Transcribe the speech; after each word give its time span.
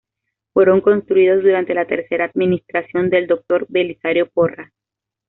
Fueron 0.53 0.81
construidos 0.81 1.43
durante 1.43 1.75
la 1.75 1.85
tercera 1.85 2.25
administración 2.25 3.11
del 3.11 3.27
Dr. 3.27 3.67
Belisario 3.69 4.27
Porras. 4.31 4.73